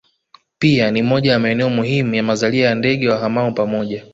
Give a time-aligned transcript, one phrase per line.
[0.59, 4.05] Pia ni moja ya maeneo muhimu ya mazalia ya ndege wahamao pamoja